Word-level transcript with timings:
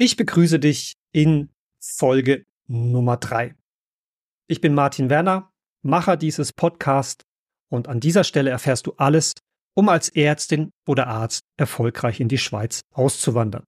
Ich 0.00 0.14
begrüße 0.14 0.60
dich 0.60 0.92
in 1.10 1.50
Folge 1.80 2.46
Nummer 2.68 3.16
drei. 3.16 3.56
Ich 4.46 4.60
bin 4.60 4.72
Martin 4.72 5.10
Werner, 5.10 5.52
Macher 5.82 6.16
dieses 6.16 6.52
Podcasts 6.52 7.24
und 7.68 7.88
an 7.88 7.98
dieser 7.98 8.22
Stelle 8.22 8.50
erfährst 8.50 8.86
du 8.86 8.92
alles, 8.96 9.34
um 9.74 9.88
als 9.88 10.08
Ärztin 10.08 10.70
oder 10.86 11.08
Arzt 11.08 11.42
erfolgreich 11.56 12.20
in 12.20 12.28
die 12.28 12.38
Schweiz 12.38 12.82
auszuwandern. 12.94 13.64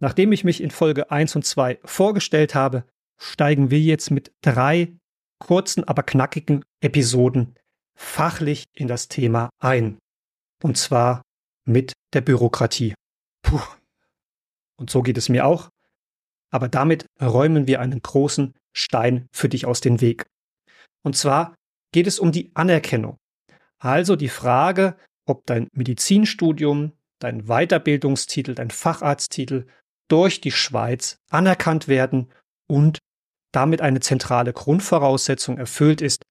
Nachdem 0.00 0.32
ich 0.32 0.44
mich 0.44 0.62
in 0.62 0.70
Folge 0.70 1.10
1 1.10 1.36
und 1.36 1.44
2 1.44 1.78
vorgestellt 1.84 2.54
habe, 2.54 2.86
steigen 3.20 3.70
wir 3.70 3.80
jetzt 3.80 4.10
mit 4.10 4.32
drei 4.40 4.96
kurzen, 5.40 5.84
aber 5.84 6.04
knackigen 6.04 6.64
Episoden 6.80 7.54
fachlich 7.94 8.64
in 8.72 8.88
das 8.88 9.08
Thema 9.08 9.50
ein. 9.58 9.98
Und 10.62 10.78
zwar 10.78 11.20
mit 11.66 11.92
der 12.14 12.22
Bürokratie. 12.22 12.94
Puh, 13.42 13.60
und 14.76 14.90
so 14.90 15.02
geht 15.02 15.18
es 15.18 15.28
mir 15.28 15.46
auch. 15.46 15.70
Aber 16.50 16.68
damit 16.68 17.06
räumen 17.20 17.66
wir 17.66 17.80
einen 17.80 18.00
großen 18.00 18.54
Stein 18.72 19.28
für 19.32 19.48
dich 19.48 19.66
aus 19.66 19.80
dem 19.80 20.00
Weg. 20.00 20.26
Und 21.02 21.16
zwar 21.16 21.54
geht 21.92 22.06
es 22.06 22.18
um 22.18 22.32
die 22.32 22.50
Anerkennung. 22.54 23.16
Also 23.78 24.16
die 24.16 24.28
Frage, 24.28 24.96
ob 25.26 25.46
dein 25.46 25.68
Medizinstudium, 25.72 26.92
dein 27.18 27.46
Weiterbildungstitel, 27.46 28.54
dein 28.54 28.70
Facharzttitel 28.70 29.66
durch 30.08 30.40
die 30.40 30.52
Schweiz 30.52 31.18
anerkannt 31.30 31.88
werden 31.88 32.32
und 32.68 32.98
damit 33.52 33.80
eine 33.80 34.00
zentrale 34.00 34.52
Grundvoraussetzung 34.52 35.58
erfüllt 35.58 36.00
ist, 36.00 36.22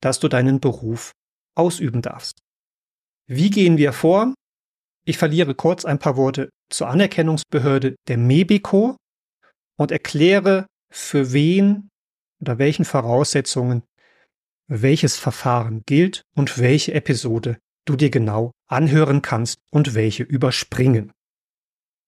dass 0.00 0.20
du 0.20 0.28
deinen 0.28 0.60
Beruf 0.60 1.12
ausüben 1.54 2.02
darfst. 2.02 2.38
Wie 3.26 3.50
gehen 3.50 3.78
wir 3.78 3.92
vor? 3.92 4.34
Ich 5.04 5.18
verliere 5.18 5.54
kurz 5.54 5.84
ein 5.84 5.98
paar 5.98 6.16
Worte 6.16 6.50
zur 6.70 6.88
Anerkennungsbehörde 6.88 7.96
der 8.08 8.18
MEBICO 8.18 8.96
und 9.78 9.90
erkläre, 9.92 10.66
für 10.90 11.32
wen 11.32 11.90
oder 12.40 12.58
welchen 12.58 12.84
Voraussetzungen 12.84 13.82
welches 14.68 15.16
Verfahren 15.16 15.82
gilt 15.86 16.22
und 16.34 16.58
welche 16.58 16.94
Episode 16.94 17.58
du 17.84 17.96
dir 17.96 18.10
genau 18.10 18.52
anhören 18.68 19.22
kannst 19.22 19.58
und 19.70 19.94
welche 19.94 20.24
überspringen. 20.24 21.12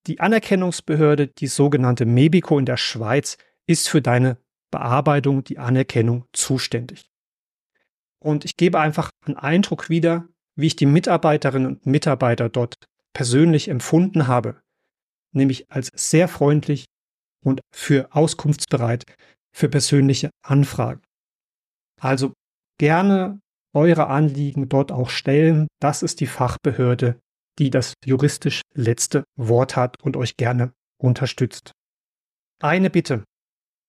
Die 0.06 0.20
Anerkennungsbehörde, 0.20 1.28
die 1.28 1.46
sogenannte 1.46 2.04
MEBICO 2.06 2.58
in 2.58 2.66
der 2.66 2.76
Schweiz, 2.76 3.36
ist 3.66 3.88
für 3.88 4.02
deine 4.02 4.38
Bearbeitung, 4.70 5.44
die 5.44 5.58
Anerkennung 5.58 6.24
zuständig. 6.32 7.08
Und 8.20 8.44
ich 8.44 8.56
gebe 8.56 8.80
einfach 8.80 9.10
einen 9.24 9.36
Eindruck 9.36 9.88
wieder, 9.88 10.26
wie 10.56 10.66
ich 10.66 10.76
die 10.76 10.86
Mitarbeiterinnen 10.86 11.76
und 11.76 11.86
Mitarbeiter 11.86 12.48
dort 12.48 12.87
persönlich 13.12 13.68
empfunden 13.68 14.26
habe, 14.26 14.60
nämlich 15.32 15.70
als 15.70 15.90
sehr 15.94 16.28
freundlich 16.28 16.86
und 17.44 17.60
für 17.74 18.14
auskunftsbereit 18.14 19.04
für 19.54 19.68
persönliche 19.68 20.30
Anfragen. 20.44 21.02
Also 22.00 22.32
gerne 22.78 23.40
eure 23.74 24.06
Anliegen 24.08 24.68
dort 24.68 24.92
auch 24.92 25.10
stellen. 25.10 25.66
Das 25.80 26.02
ist 26.02 26.20
die 26.20 26.26
Fachbehörde, 26.26 27.18
die 27.58 27.70
das 27.70 27.94
juristisch 28.04 28.62
letzte 28.74 29.24
Wort 29.36 29.76
hat 29.76 29.96
und 30.02 30.16
euch 30.16 30.36
gerne 30.36 30.72
unterstützt. 31.00 31.72
Eine 32.60 32.90
Bitte. 32.90 33.24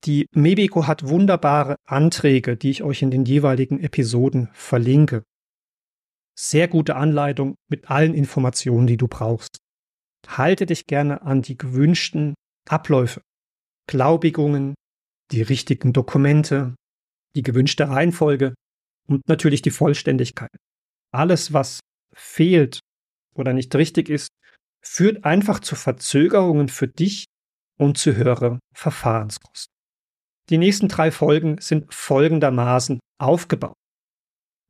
Die 0.05 0.27
Mebico 0.33 0.87
hat 0.87 1.07
wunderbare 1.07 1.75
Anträge, 1.85 2.55
die 2.55 2.69
ich 2.69 2.83
euch 2.83 3.01
in 3.01 3.11
den 3.11 3.25
jeweiligen 3.25 3.79
Episoden 3.79 4.49
verlinke 4.53 5.23
sehr 6.39 6.69
gute 6.69 6.95
Anleitung 6.95 7.55
mit 7.69 7.89
allen 7.91 8.13
Informationen, 8.13 8.87
die 8.87 8.97
du 8.97 9.07
brauchst. 9.07 9.57
Halte 10.27 10.65
dich 10.65 10.85
gerne 10.85 11.21
an 11.21 11.41
die 11.41 11.57
gewünschten 11.57 12.33
Abläufe, 12.67 13.21
Glaubigungen, 13.87 14.75
die 15.31 15.41
richtigen 15.41 15.91
Dokumente, 15.91 16.75
die 17.35 17.41
gewünschte 17.41 17.89
Reihenfolge 17.89 18.53
und 19.07 19.27
natürlich 19.27 19.61
die 19.61 19.71
Vollständigkeit. 19.71 20.51
Alles, 21.11 21.51
was 21.51 21.79
fehlt 22.15 22.79
oder 23.35 23.53
nicht 23.53 23.75
richtig 23.75 24.09
ist, 24.09 24.29
führt 24.81 25.25
einfach 25.25 25.59
zu 25.59 25.75
Verzögerungen 25.75 26.69
für 26.69 26.87
dich 26.87 27.25
und 27.77 27.97
zu 27.97 28.15
höheren 28.15 28.59
Verfahrenskosten. 28.73 29.73
Die 30.49 30.57
nächsten 30.57 30.87
drei 30.87 31.11
Folgen 31.11 31.59
sind 31.59 31.93
folgendermaßen 31.93 32.99
aufgebaut. 33.19 33.75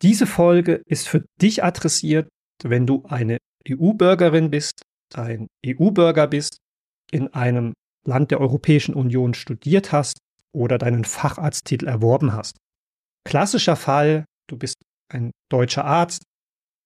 Diese 0.01 0.27
Folge 0.27 0.81
ist 0.85 1.07
für 1.07 1.25
dich 1.41 1.63
adressiert, 1.63 2.29
wenn 2.63 2.87
du 2.87 3.03
eine 3.05 3.37
EU-Bürgerin 3.69 4.49
bist, 4.49 4.81
ein 5.13 5.47
EU-Bürger 5.65 6.27
bist, 6.27 6.57
in 7.11 7.33
einem 7.33 7.73
Land 8.05 8.31
der 8.31 8.39
Europäischen 8.39 8.93
Union 8.93 9.33
studiert 9.33 9.91
hast 9.91 10.19
oder 10.53 10.77
deinen 10.77 11.03
Facharzttitel 11.03 11.87
erworben 11.87 12.33
hast. 12.33 12.57
Klassischer 13.25 13.75
Fall, 13.75 14.25
du 14.47 14.57
bist 14.57 14.75
ein 15.11 15.31
deutscher 15.51 15.85
Arzt, 15.85 16.23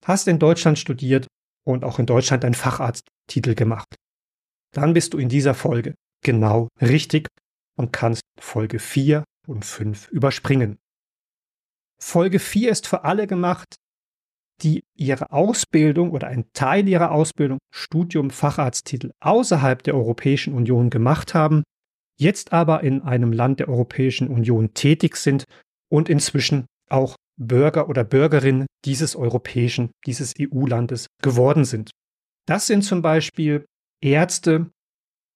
hast 0.05 0.27
in 0.27 0.39
Deutschland 0.39 0.79
studiert 0.79 1.27
und 1.65 1.83
auch 1.83 1.99
in 1.99 2.05
Deutschland 2.05 2.43
einen 2.43 2.55
Facharzttitel 2.55 3.53
gemacht. 3.53 3.95
Dann 4.73 4.93
bist 4.93 5.13
du 5.13 5.17
in 5.19 5.29
dieser 5.29 5.53
Folge 5.53 5.93
genau 6.23 6.67
richtig 6.81 7.27
und 7.77 7.93
kannst 7.93 8.23
Folge 8.39 8.79
4 8.79 9.23
und 9.47 9.65
5 9.65 10.09
überspringen. 10.09 10.77
Folge 12.03 12.39
4 12.39 12.69
ist 12.69 12.85
für 12.85 13.05
alle 13.05 13.27
gemacht, 13.27 13.75
die 14.61 14.83
ihre 14.95 15.31
Ausbildung 15.31 16.11
oder 16.11 16.27
einen 16.27 16.45
Teil 16.53 16.87
ihrer 16.87 17.11
Ausbildung, 17.11 17.59
Studium, 17.73 18.29
Facharzttitel 18.29 19.11
außerhalb 19.19 19.81
der 19.81 19.95
Europäischen 19.95 20.53
Union 20.53 20.89
gemacht 20.89 21.33
haben, 21.33 21.63
jetzt 22.19 22.53
aber 22.53 22.83
in 22.83 23.01
einem 23.01 23.31
Land 23.31 23.59
der 23.59 23.69
Europäischen 23.69 24.27
Union 24.27 24.73
tätig 24.73 25.15
sind 25.15 25.45
und 25.89 26.09
inzwischen 26.09 26.65
auch 26.89 27.15
Bürger 27.39 27.89
oder 27.89 28.03
Bürgerinnen 28.03 28.67
dieses 28.85 29.15
europäischen, 29.15 29.91
dieses 30.05 30.33
EU-Landes 30.39 31.07
geworden 31.21 31.65
sind. 31.65 31.89
Das 32.45 32.67
sind 32.67 32.83
zum 32.83 33.01
Beispiel 33.01 33.65
Ärzte, 34.01 34.69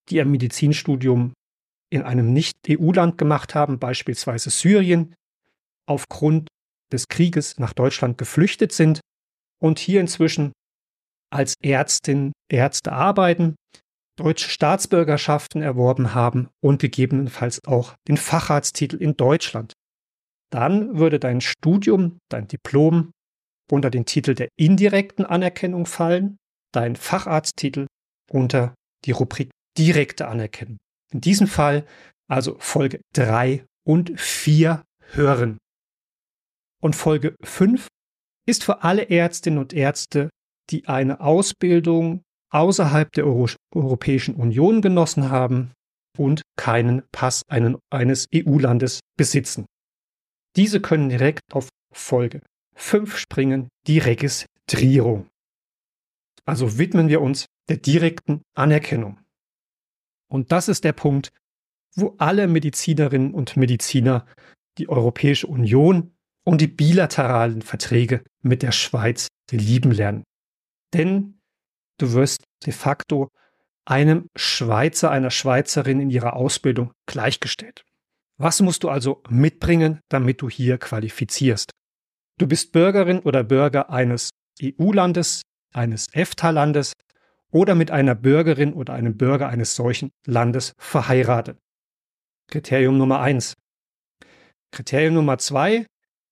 die 0.09 0.17
ihr 0.17 0.25
Medizinstudium 0.25 1.34
in 1.89 2.03
einem 2.03 2.34
Nicht-EU-Land 2.34 3.17
gemacht 3.17 3.55
haben, 3.55 3.79
beispielsweise 3.79 4.49
Syrien, 4.49 5.16
aufgrund 5.88 6.49
des 6.91 7.07
Krieges 7.07 7.57
nach 7.57 7.73
Deutschland 7.73 8.17
geflüchtet 8.17 8.71
sind 8.71 8.99
und 9.61 9.79
hier 9.79 10.01
inzwischen 10.01 10.53
als 11.31 11.55
Ärztin, 11.61 12.31
Ärzte 12.49 12.93
arbeiten, 12.93 13.55
deutsche 14.17 14.49
Staatsbürgerschaften 14.49 15.61
erworben 15.61 16.13
haben 16.13 16.49
und 16.63 16.79
gegebenenfalls 16.79 17.59
auch 17.65 17.95
den 18.07 18.17
Facharzttitel 18.17 18.97
in 18.97 19.15
Deutschland. 19.15 19.73
Dann 20.51 20.97
würde 20.97 21.19
dein 21.19 21.41
Studium, 21.41 22.19
dein 22.29 22.47
Diplom 22.47 23.11
unter 23.69 23.89
den 23.89 24.05
Titel 24.05 24.33
der 24.33 24.47
indirekten 24.57 25.25
Anerkennung 25.25 25.85
fallen, 25.85 26.37
dein 26.73 26.95
Facharzttitel 26.95 27.87
unter 28.31 28.73
die 29.05 29.11
Rubrik 29.11 29.49
direkte 29.77 30.27
Anerkennung. 30.27 30.77
In 31.11 31.21
diesem 31.21 31.47
Fall 31.47 31.85
also 32.29 32.57
Folge 32.59 33.01
3 33.13 33.65
und 33.85 34.19
4 34.19 34.83
hören. 35.11 35.57
Und 36.87 36.95
Folge 36.95 37.35
5 37.43 37.89
ist 38.47 38.63
für 38.63 38.81
alle 38.81 39.09
Ärztinnen 39.09 39.59
und 39.59 39.73
Ärzte, 39.73 40.29
die 40.69 40.87
eine 40.87 41.19
Ausbildung 41.19 42.23
außerhalb 42.49 43.11
der 43.11 43.25
Euro 43.25 43.49
Europäischen 43.75 44.35
Union 44.35 44.81
genossen 44.81 45.29
haben 45.29 45.73
und 46.17 46.43
keinen 46.55 47.03
Pass 47.11 47.41
einen, 47.49 47.77
eines 47.91 48.27
EU-Landes 48.33 49.01
besitzen. 49.17 49.65
Diese 50.55 50.79
können 50.79 51.09
direkt 51.09 51.41
auf 51.51 51.67
Folge 51.93 52.39
5 52.75 53.17
springen, 53.17 53.67
die 53.85 53.99
Registrierung. 53.99 55.27
Also 56.45 56.77
widmen 56.77 57.09
wir 57.09 57.19
uns 57.19 57.47
der 57.67 57.79
direkten 57.79 58.43
Anerkennung. 58.55 59.19
Und 60.31 60.53
das 60.53 60.69
ist 60.69 60.85
der 60.85 60.93
Punkt, 60.93 61.31
wo 61.97 62.16
alle 62.17 62.47
Medizinerinnen 62.47 63.33
und 63.33 63.57
Mediziner 63.57 64.25
die 64.78 64.87
Europäische 64.87 65.47
Union 65.47 66.13
und 66.47 66.61
die 66.61 66.67
bilateralen 66.67 67.61
Verträge 67.61 68.23
mit 68.41 68.64
der 68.64 68.72
Schweiz 68.72 69.28
lieben 69.52 69.91
lernen. 69.91 70.23
Denn 70.94 71.41
du 71.97 72.14
wirst 72.14 72.46
de 72.66 72.72
facto 72.72 73.28
einem 73.84 74.29
Schweizer, 74.34 75.11
einer 75.11 75.29
Schweizerin 75.29 75.99
in 75.99 76.09
ihrer 76.09 76.38
Ausbildung 76.38 76.94
gleichgestellt. 77.05 77.84
Was 78.38 78.61
musst 78.61 78.85
du 78.85 78.90
also 78.90 79.22
mitbringen, 79.28 79.99
damit 80.08 80.41
du 80.41 80.49
hier 80.49 80.78
qualifizierst? 80.78 81.72
Du 82.40 82.47
bist 82.47 82.72
Bürgerin 82.72 83.20
oder 83.20 83.43
Bürger 83.43 83.90
eines 83.90 84.29
EU-Landes, 84.64 85.41
eines 85.73 86.08
EFTA-Landes 86.14 86.93
oder 87.52 87.76
mit 87.76 87.91
einer 87.91 88.16
Bürgerin 88.16 88.73
oder 88.73 88.93
einem 88.93 89.17
Bürger 89.17 89.50
eines 89.50 89.76
solchen 89.76 90.11
Landes 90.26 90.72
verheiratet. 90.78 91.58
Kriterium 92.50 92.97
Nummer 92.97 93.20
eins. 93.20 93.53
Kriterium 94.72 95.16
Nummer 95.16 95.40
zwei, 95.40 95.85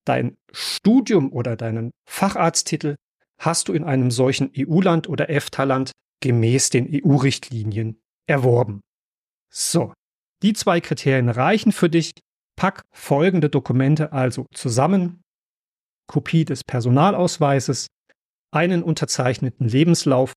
dein 0.05 0.37
Studium 0.51 1.31
oder 1.31 1.55
deinen 1.55 1.91
Facharzttitel 2.07 2.95
hast 3.39 3.67
du 3.67 3.73
in 3.73 3.83
einem 3.83 4.11
solchen 4.11 4.51
EU-Land 4.57 5.09
oder 5.09 5.29
EFTA-Land 5.29 5.91
gemäß 6.21 6.69
den 6.69 6.89
EU-Richtlinien 6.89 7.99
erworben. 8.27 8.81
So, 9.51 9.93
die 10.41 10.53
zwei 10.53 10.79
Kriterien 10.81 11.29
reichen 11.29 11.71
für 11.71 11.89
dich. 11.89 12.11
Pack 12.57 12.83
folgende 12.93 13.49
Dokumente 13.49 14.13
also 14.13 14.45
zusammen. 14.53 15.21
Kopie 16.07 16.45
des 16.45 16.63
Personalausweises, 16.63 17.87
einen 18.53 18.83
unterzeichneten 18.83 19.67
Lebenslauf 19.67 20.33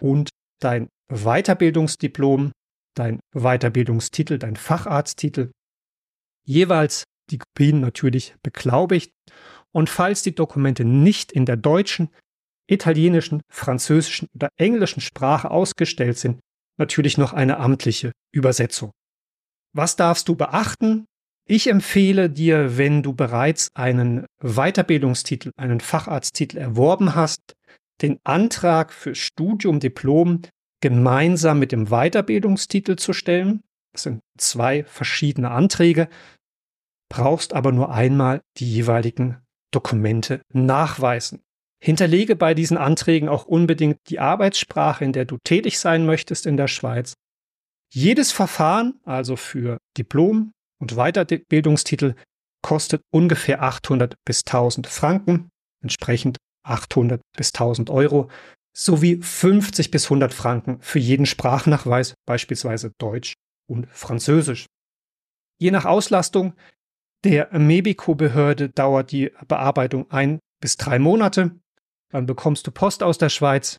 und 0.00 0.30
dein 0.60 0.88
Weiterbildungsdiplom, 1.08 2.52
dein 2.94 3.20
Weiterbildungstitel, 3.34 4.38
dein 4.38 4.56
Facharzttitel. 4.56 5.50
Jeweils 6.44 7.04
die 7.32 7.38
Kopien 7.38 7.80
natürlich 7.80 8.34
beglaubigt. 8.42 9.12
Und 9.72 9.90
falls 9.90 10.22
die 10.22 10.34
Dokumente 10.34 10.84
nicht 10.84 11.32
in 11.32 11.46
der 11.46 11.56
deutschen, 11.56 12.10
italienischen, 12.68 13.42
französischen 13.50 14.28
oder 14.34 14.48
englischen 14.56 15.00
Sprache 15.00 15.50
ausgestellt 15.50 16.18
sind, 16.18 16.40
natürlich 16.78 17.18
noch 17.18 17.32
eine 17.32 17.58
amtliche 17.58 18.12
Übersetzung. 18.32 18.92
Was 19.74 19.96
darfst 19.96 20.28
du 20.28 20.36
beachten? 20.36 21.06
Ich 21.48 21.66
empfehle 21.68 22.30
dir, 22.30 22.78
wenn 22.78 23.02
du 23.02 23.14
bereits 23.14 23.70
einen 23.74 24.26
Weiterbildungstitel, 24.40 25.50
einen 25.56 25.80
Facharzttitel 25.80 26.58
erworben 26.58 27.14
hast, 27.14 27.40
den 28.00 28.18
Antrag 28.24 28.92
für 28.92 29.14
Studium, 29.14 29.80
Diplom 29.80 30.42
gemeinsam 30.80 31.58
mit 31.58 31.72
dem 31.72 31.86
Weiterbildungstitel 31.86 32.96
zu 32.96 33.12
stellen. 33.12 33.62
Das 33.92 34.04
sind 34.04 34.22
zwei 34.38 34.84
verschiedene 34.84 35.50
Anträge, 35.50 36.08
brauchst 37.12 37.52
aber 37.52 37.72
nur 37.72 37.92
einmal 37.92 38.40
die 38.56 38.72
jeweiligen 38.72 39.36
Dokumente 39.70 40.40
nachweisen. 40.54 41.42
Hinterlege 41.78 42.36
bei 42.36 42.54
diesen 42.54 42.78
Anträgen 42.78 43.28
auch 43.28 43.44
unbedingt 43.44 43.98
die 44.08 44.18
Arbeitssprache, 44.18 45.04
in 45.04 45.12
der 45.12 45.26
du 45.26 45.36
tätig 45.44 45.78
sein 45.78 46.06
möchtest 46.06 46.46
in 46.46 46.56
der 46.56 46.68
Schweiz. 46.68 47.12
Jedes 47.92 48.32
Verfahren, 48.32 48.98
also 49.04 49.36
für 49.36 49.76
Diplom 49.98 50.52
und 50.80 50.94
Weiterbildungstitel, 50.94 52.14
kostet 52.62 53.02
ungefähr 53.12 53.62
800 53.62 54.14
bis 54.24 54.42
1000 54.46 54.86
Franken, 54.86 55.50
entsprechend 55.82 56.38
800 56.64 57.20
bis 57.36 57.48
1000 57.48 57.90
Euro, 57.90 58.30
sowie 58.74 59.20
50 59.20 59.90
bis 59.90 60.04
100 60.04 60.32
Franken 60.32 60.80
für 60.80 60.98
jeden 60.98 61.26
Sprachnachweis, 61.26 62.14
beispielsweise 62.26 62.92
Deutsch 62.98 63.34
und 63.68 63.86
Französisch. 63.90 64.64
Je 65.58 65.70
nach 65.70 65.84
Auslastung 65.84 66.54
der 67.24 67.56
Mebico-Behörde 67.56 68.68
dauert 68.68 69.12
die 69.12 69.30
Bearbeitung 69.46 70.10
ein 70.10 70.40
bis 70.60 70.76
drei 70.76 70.98
Monate. 70.98 71.58
Dann 72.10 72.26
bekommst 72.26 72.66
du 72.66 72.70
Post 72.70 73.02
aus 73.02 73.18
der 73.18 73.28
Schweiz, 73.28 73.78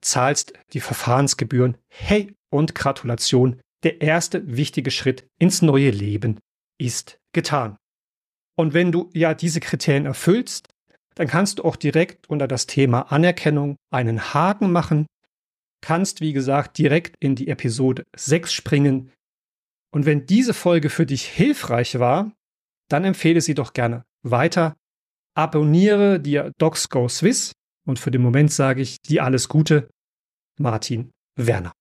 zahlst 0.00 0.52
die 0.72 0.80
Verfahrensgebühren. 0.80 1.76
Hey 1.88 2.34
und 2.50 2.74
Gratulation, 2.74 3.60
der 3.82 4.00
erste 4.00 4.56
wichtige 4.56 4.90
Schritt 4.90 5.26
ins 5.38 5.62
neue 5.62 5.90
Leben 5.90 6.38
ist 6.78 7.18
getan. 7.32 7.76
Und 8.56 8.74
wenn 8.74 8.92
du 8.92 9.10
ja 9.12 9.34
diese 9.34 9.60
Kriterien 9.60 10.06
erfüllst, 10.06 10.68
dann 11.16 11.28
kannst 11.28 11.58
du 11.58 11.64
auch 11.64 11.76
direkt 11.76 12.28
unter 12.28 12.48
das 12.48 12.66
Thema 12.66 13.12
Anerkennung 13.12 13.76
einen 13.90 14.34
Haken 14.34 14.72
machen, 14.72 15.06
kannst 15.80 16.20
wie 16.20 16.32
gesagt 16.32 16.78
direkt 16.78 17.16
in 17.20 17.34
die 17.34 17.48
Episode 17.48 18.04
6 18.16 18.52
springen. 18.52 19.12
Und 19.92 20.06
wenn 20.06 20.26
diese 20.26 20.54
Folge 20.54 20.90
für 20.90 21.06
dich 21.06 21.26
hilfreich 21.26 21.98
war, 21.98 22.32
dann 22.94 23.04
empfehle 23.04 23.40
sie 23.40 23.54
doch 23.54 23.72
gerne 23.72 24.04
weiter. 24.22 24.76
Abonniere 25.36 26.20
dir 26.20 26.52
Docs 26.58 26.88
Go 26.90 27.08
Swiss 27.08 27.50
und 27.84 27.98
für 27.98 28.12
den 28.12 28.22
Moment 28.22 28.52
sage 28.52 28.82
ich 28.82 29.02
dir 29.02 29.24
alles 29.24 29.48
Gute, 29.48 29.88
Martin 30.60 31.10
Werner. 31.34 31.72